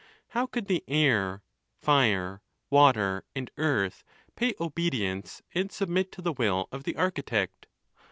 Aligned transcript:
How 0.29 0.47
could 0.47 0.65
the 0.65 0.83
air, 0.87 1.43
fire, 1.79 2.41
water, 2.71 3.23
and 3.35 3.51
earth 3.57 4.03
pay 4.35 4.55
obedience 4.59 5.43
and 5.53 5.71
submit 5.71 6.11
to 6.13 6.23
the 6.23 6.33
will 6.33 6.67
of 6.71 6.85
the 6.85 6.95
architect 6.95 7.67